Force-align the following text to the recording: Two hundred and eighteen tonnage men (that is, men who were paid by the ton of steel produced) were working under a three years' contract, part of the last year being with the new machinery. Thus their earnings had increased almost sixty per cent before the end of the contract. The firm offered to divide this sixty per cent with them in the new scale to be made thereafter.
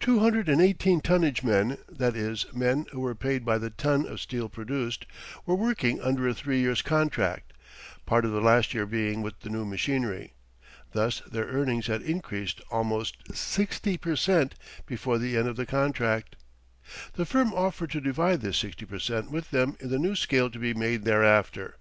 Two 0.00 0.20
hundred 0.20 0.48
and 0.48 0.62
eighteen 0.62 1.02
tonnage 1.02 1.42
men 1.42 1.76
(that 1.90 2.16
is, 2.16 2.46
men 2.54 2.86
who 2.92 3.00
were 3.00 3.14
paid 3.14 3.44
by 3.44 3.58
the 3.58 3.68
ton 3.68 4.06
of 4.06 4.18
steel 4.18 4.48
produced) 4.48 5.04
were 5.44 5.54
working 5.54 6.00
under 6.00 6.26
a 6.26 6.32
three 6.32 6.58
years' 6.58 6.80
contract, 6.80 7.52
part 8.06 8.24
of 8.24 8.30
the 8.30 8.40
last 8.40 8.72
year 8.72 8.86
being 8.86 9.20
with 9.20 9.40
the 9.40 9.50
new 9.50 9.66
machinery. 9.66 10.32
Thus 10.92 11.20
their 11.30 11.44
earnings 11.44 11.86
had 11.86 12.00
increased 12.00 12.62
almost 12.70 13.16
sixty 13.36 13.98
per 13.98 14.16
cent 14.16 14.54
before 14.86 15.18
the 15.18 15.36
end 15.36 15.48
of 15.48 15.56
the 15.56 15.66
contract. 15.66 16.36
The 17.12 17.26
firm 17.26 17.52
offered 17.52 17.90
to 17.90 18.00
divide 18.00 18.40
this 18.40 18.56
sixty 18.56 18.86
per 18.86 18.98
cent 18.98 19.30
with 19.30 19.50
them 19.50 19.76
in 19.80 19.90
the 19.90 19.98
new 19.98 20.16
scale 20.16 20.48
to 20.48 20.58
be 20.58 20.72
made 20.72 21.04
thereafter. 21.04 21.76